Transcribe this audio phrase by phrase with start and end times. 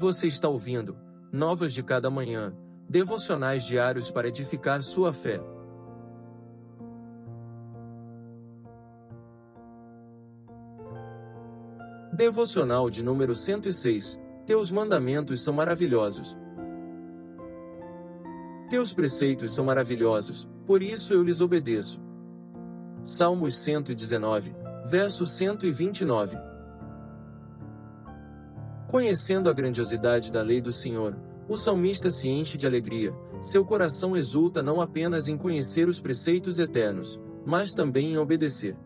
[0.00, 0.96] Você está ouvindo
[1.30, 2.56] Novas de Cada Manhã,
[2.88, 5.38] devocionais diários para edificar sua fé.
[12.14, 16.34] Devocional de número 106 Teus mandamentos são maravilhosos.
[18.70, 22.00] Teus preceitos são maravilhosos, por isso eu lhes obedeço.
[23.02, 24.56] Salmos 119,
[24.86, 26.49] verso 129.
[28.90, 31.16] Conhecendo a grandiosidade da lei do Senhor,
[31.48, 36.58] o salmista se enche de alegria, seu coração exulta não apenas em conhecer os preceitos
[36.58, 38.76] eternos, mas também em obedecer.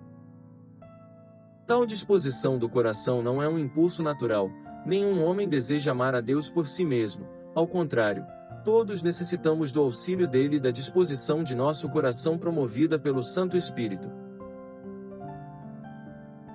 [1.67, 4.51] Tal disposição do coração não é um impulso natural,
[4.85, 8.27] nenhum homem deseja amar a Deus por si mesmo, ao contrário,
[8.63, 14.24] todos necessitamos do auxílio dele e da disposição de nosso coração promovida pelo Santo Espírito.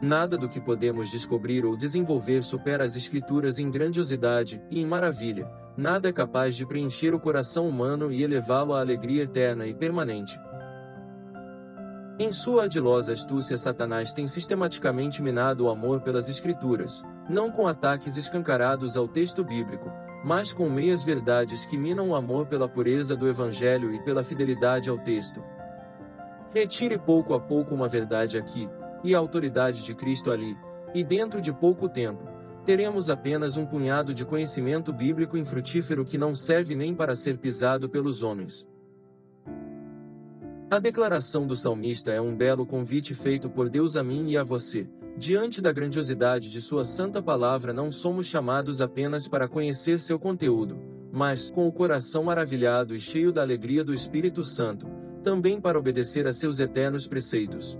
[0.01, 5.51] Nada do que podemos descobrir ou desenvolver supera as Escrituras em grandiosidade e em maravilha.
[5.75, 10.39] Nada é capaz de preencher o coração humano e elevá-lo à alegria eterna e permanente.
[12.17, 18.15] Em sua adilosa astúcia, Satanás tem sistematicamente minado o amor pelas Escrituras, não com ataques
[18.15, 19.91] escancarados ao texto bíblico,
[20.23, 24.89] mas com meias verdades que minam o amor pela pureza do Evangelho e pela fidelidade
[24.89, 25.41] ao texto.
[26.53, 28.67] Retire pouco a pouco uma verdade aqui,
[29.03, 30.57] e a autoridade de Cristo ali,
[30.93, 32.23] e dentro de pouco tempo,
[32.65, 37.89] teremos apenas um punhado de conhecimento bíblico infrutífero que não serve nem para ser pisado
[37.89, 38.67] pelos homens.
[40.71, 44.43] A declaração do salmista é um belo convite feito por Deus a mim e a
[44.43, 44.87] você.
[45.17, 50.79] Diante da grandiosidade de Sua santa palavra, não somos chamados apenas para conhecer seu conteúdo,
[51.11, 54.85] mas, com o coração maravilhado e cheio da alegria do Espírito Santo,
[55.23, 57.79] também para obedecer a seus eternos preceitos.